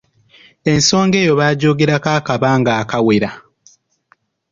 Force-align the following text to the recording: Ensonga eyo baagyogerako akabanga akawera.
Ensonga 0.71 1.15
eyo 1.23 1.33
baagyogerako 1.39 2.09
akabanga 2.19 2.71
akawera. 2.81 3.31